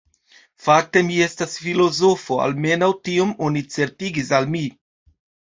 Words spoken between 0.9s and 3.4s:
mi estas filozofo, almenaŭ tion